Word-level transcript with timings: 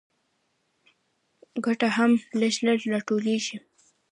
ګټه 1.65 1.87
هم 1.97 2.11
لږ 2.39 2.55
لږ 2.65 2.79
راټولېږي 2.91 3.57